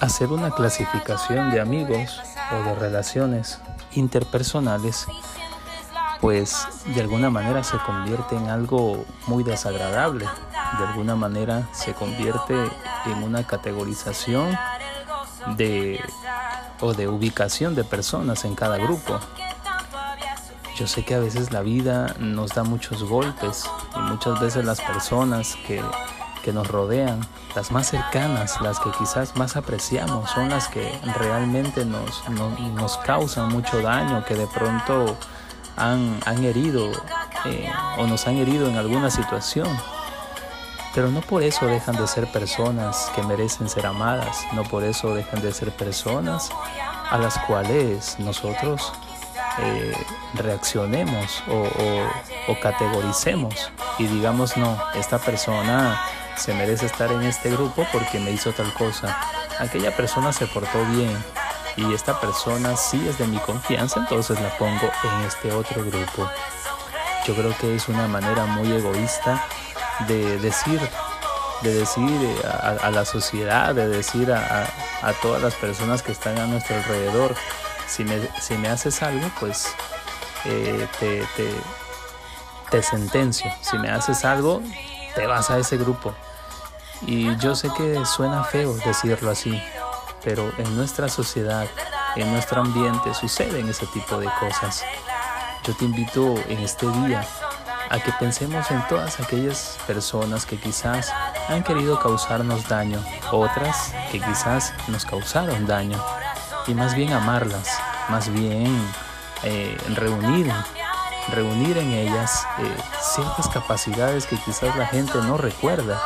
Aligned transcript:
hacer 0.00 0.28
una 0.28 0.50
clasificación 0.50 1.50
de 1.50 1.60
amigos 1.60 2.20
o 2.52 2.64
de 2.64 2.74
relaciones 2.74 3.60
interpersonales, 3.92 5.06
pues 6.20 6.66
de 6.86 7.00
alguna 7.00 7.30
manera 7.30 7.62
se 7.62 7.78
convierte 7.78 8.36
en 8.36 8.48
algo 8.48 9.04
muy 9.26 9.44
desagradable, 9.44 10.26
de 10.78 10.86
alguna 10.86 11.16
manera 11.16 11.68
se 11.72 11.94
convierte 11.94 12.54
en 13.06 13.22
una 13.22 13.46
categorización 13.46 14.56
de 15.56 16.00
o 16.80 16.94
de 16.94 17.08
ubicación 17.08 17.74
de 17.74 17.84
personas 17.84 18.44
en 18.44 18.54
cada 18.54 18.78
grupo. 18.78 19.20
Yo 20.76 20.86
sé 20.86 21.04
que 21.04 21.14
a 21.14 21.18
veces 21.18 21.52
la 21.52 21.60
vida 21.60 22.14
nos 22.18 22.54
da 22.54 22.64
muchos 22.64 23.04
golpes 23.04 23.68
y 23.94 23.98
muchas 23.98 24.40
veces 24.40 24.64
las 24.64 24.80
personas 24.80 25.56
que 25.66 25.82
que 26.42 26.52
nos 26.52 26.68
rodean, 26.68 27.20
las 27.54 27.70
más 27.70 27.88
cercanas, 27.88 28.60
las 28.60 28.80
que 28.80 28.90
quizás 28.98 29.36
más 29.36 29.56
apreciamos, 29.56 30.30
son 30.30 30.48
las 30.50 30.68
que 30.68 30.92
realmente 31.18 31.84
nos, 31.84 32.28
nos 32.28 32.96
causan 32.98 33.48
mucho 33.48 33.80
daño, 33.82 34.24
que 34.24 34.34
de 34.34 34.46
pronto 34.46 35.16
han, 35.76 36.20
han 36.26 36.44
herido 36.44 36.90
eh, 37.44 37.70
o 37.98 38.06
nos 38.06 38.26
han 38.26 38.36
herido 38.36 38.68
en 38.68 38.76
alguna 38.76 39.10
situación. 39.10 39.68
Pero 40.94 41.08
no 41.08 41.20
por 41.20 41.42
eso 41.42 41.66
dejan 41.66 41.96
de 41.96 42.06
ser 42.08 42.26
personas 42.32 43.10
que 43.14 43.22
merecen 43.22 43.68
ser 43.68 43.86
amadas, 43.86 44.44
no 44.52 44.64
por 44.64 44.82
eso 44.82 45.14
dejan 45.14 45.40
de 45.40 45.52
ser 45.52 45.70
personas 45.70 46.50
a 47.10 47.18
las 47.18 47.38
cuales 47.38 48.16
nosotros 48.18 48.92
eh, 49.58 49.92
reaccionemos 50.34 51.42
o, 51.48 52.54
categoricemos 52.62 53.70
y 53.98 54.06
digamos, 54.06 54.56
no, 54.56 54.76
esta 54.94 55.18
persona 55.18 55.98
se 56.36 56.52
merece 56.54 56.86
estar 56.86 57.10
en 57.12 57.22
este 57.22 57.50
grupo 57.50 57.86
porque 57.92 58.18
me 58.18 58.30
hizo 58.30 58.52
tal 58.52 58.72
cosa. 58.74 59.18
Aquella 59.58 59.96
persona 59.96 60.32
se 60.32 60.46
portó 60.46 60.84
bien 60.86 61.16
y 61.76 61.94
esta 61.94 62.20
persona 62.20 62.76
sí 62.76 63.06
es 63.08 63.18
de 63.18 63.26
mi 63.26 63.38
confianza, 63.38 64.00
entonces 64.00 64.40
la 64.40 64.56
pongo 64.58 64.90
en 65.04 65.26
este 65.26 65.52
otro 65.52 65.84
grupo. 65.84 66.28
Yo 67.26 67.34
creo 67.34 67.56
que 67.58 67.74
es 67.74 67.88
una 67.88 68.08
manera 68.08 68.46
muy 68.46 68.72
egoísta 68.72 69.44
de 70.08 70.38
decir, 70.38 70.80
de 71.62 71.74
decir 71.74 72.10
eh, 72.10 72.46
a, 72.82 72.90
la 72.90 73.04
sociedad, 73.04 73.74
de 73.74 73.88
decir 73.88 74.32
a, 74.32 74.66
todas 75.22 75.42
las 75.42 75.54
personas 75.54 76.02
que 76.02 76.12
están 76.12 76.38
a 76.38 76.46
nuestro 76.46 76.76
alrededor, 76.76 77.34
si 77.90 78.04
me, 78.04 78.28
si 78.40 78.56
me 78.56 78.68
haces 78.68 79.02
algo, 79.02 79.28
pues 79.40 79.74
eh, 80.44 80.86
te, 80.98 81.26
te, 81.36 81.52
te 82.70 82.82
sentencio. 82.82 83.50
Si 83.60 83.76
me 83.78 83.90
haces 83.90 84.24
algo, 84.24 84.62
te 85.14 85.26
vas 85.26 85.50
a 85.50 85.58
ese 85.58 85.76
grupo. 85.76 86.14
Y 87.02 87.36
yo 87.36 87.54
sé 87.54 87.68
que 87.76 88.04
suena 88.06 88.44
feo 88.44 88.74
decirlo 88.74 89.30
así, 89.30 89.60
pero 90.22 90.52
en 90.58 90.76
nuestra 90.76 91.08
sociedad, 91.08 91.66
en 92.14 92.30
nuestro 92.32 92.60
ambiente 92.60 93.12
suceden 93.14 93.68
ese 93.68 93.86
tipo 93.86 94.18
de 94.18 94.28
cosas. 94.38 94.84
Yo 95.64 95.74
te 95.74 95.84
invito 95.84 96.36
en 96.48 96.58
este 96.60 96.86
día 96.86 97.26
a 97.90 97.98
que 97.98 98.12
pensemos 98.12 98.70
en 98.70 98.86
todas 98.86 99.18
aquellas 99.18 99.78
personas 99.86 100.46
que 100.46 100.56
quizás 100.56 101.12
han 101.48 101.64
querido 101.64 101.98
causarnos 101.98 102.68
daño, 102.68 103.02
otras 103.32 103.92
que 104.12 104.20
quizás 104.20 104.72
nos 104.86 105.04
causaron 105.04 105.66
daño, 105.66 106.00
y 106.66 106.74
más 106.74 106.94
bien 106.94 107.12
amarlas, 107.12 107.68
más 108.08 108.28
bien 108.32 108.80
eh, 109.42 109.76
reunir, 109.94 110.52
reunir 111.28 111.78
en 111.78 111.92
ellas 111.92 112.46
eh, 112.58 112.76
ciertas 113.14 113.48
capacidades 113.48 114.26
que 114.26 114.36
quizás 114.36 114.76
la 114.76 114.86
gente 114.86 115.18
no 115.22 115.36
recuerda 115.36 116.00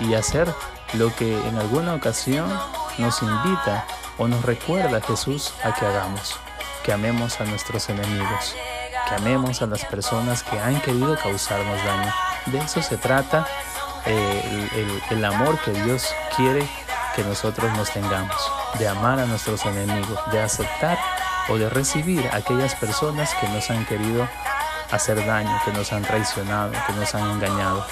y 0.00 0.14
hacer 0.14 0.52
lo 0.94 1.14
que 1.14 1.38
en 1.48 1.58
alguna 1.58 1.94
ocasión 1.94 2.48
nos 2.98 3.22
invita 3.22 3.84
o 4.18 4.28
nos 4.28 4.44
recuerda 4.44 5.00
Jesús 5.00 5.54
a 5.64 5.72
que 5.74 5.86
hagamos, 5.86 6.36
que 6.84 6.92
amemos 6.92 7.40
a 7.40 7.44
nuestros 7.44 7.88
enemigos, 7.88 8.54
que 9.08 9.14
amemos 9.14 9.62
a 9.62 9.66
las 9.66 9.84
personas 9.84 10.42
que 10.42 10.58
han 10.58 10.80
querido 10.80 11.16
causarnos 11.16 11.82
daño. 11.84 12.12
De 12.46 12.58
eso 12.58 12.82
se 12.82 12.96
trata 12.96 13.46
eh, 14.06 14.68
el, 15.10 15.16
el 15.18 15.24
amor 15.24 15.58
que 15.60 15.72
Dios 15.72 16.14
quiere 16.36 16.68
que 17.14 17.24
nosotros 17.24 17.72
nos 17.76 17.90
tengamos, 17.90 18.36
de 18.78 18.88
amar 18.88 19.18
a 19.18 19.26
nuestros 19.26 19.64
enemigos, 19.66 20.18
de 20.30 20.40
aceptar 20.40 20.98
o 21.48 21.58
de 21.58 21.68
recibir 21.68 22.26
a 22.28 22.36
aquellas 22.36 22.74
personas 22.74 23.34
que 23.40 23.48
nos 23.48 23.70
han 23.70 23.84
querido 23.86 24.28
hacer 24.90 25.24
daño, 25.24 25.60
que 25.64 25.72
nos 25.72 25.92
han 25.92 26.02
traicionado, 26.02 26.72
que 26.86 26.92
nos 26.94 27.14
han 27.14 27.30
engañado. 27.30 27.86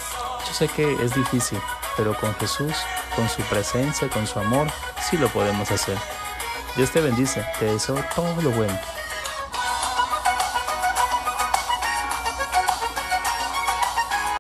Yo 0.47 0.55
sé 0.55 0.69
que 0.69 0.93
es 1.03 1.15
difícil, 1.15 1.59
pero 1.97 2.15
con 2.17 2.35
Jesús, 2.37 2.75
con 3.15 3.29
su 3.29 3.43
presencia, 3.43 4.09
con 4.09 4.27
su 4.27 4.39
amor, 4.39 4.69
sí 5.09 5.17
lo 5.17 5.29
podemos 5.29 5.71
hacer. 5.71 5.99
Dios 6.77 6.91
te 6.91 7.01
bendice, 7.01 7.45
te 7.59 7.67
deseo 7.67 8.03
todo 8.15 8.41
lo 8.43 8.51
bueno. 8.51 8.79